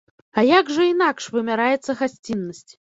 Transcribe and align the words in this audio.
А 0.37 0.43
як 0.59 0.71
жа 0.77 0.87
інакш 0.93 1.29
вымяраецца 1.37 1.99
гасціннасць? 2.05 2.69